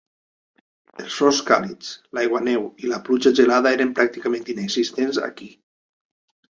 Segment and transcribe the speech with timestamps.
[1.03, 5.57] Els fronts càlids, l'aiguaneu i la pluja gelada eren pràcticament inexistents aquí.